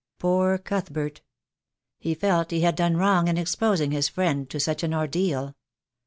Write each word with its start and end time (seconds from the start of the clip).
Poor 0.17 0.57
Cuthbert! 0.57 1.21
He 1.99 2.15
felt 2.15 2.49
he 2.49 2.61
had 2.61 2.75
done 2.75 2.97
wrong 2.97 3.27
in 3.27 3.37
exposing 3.37 3.91
his 3.91 4.09
friend 4.09 4.49
to 4.49 4.59
such 4.59 4.81
an 4.81 4.95
ordeal. 4.95 5.53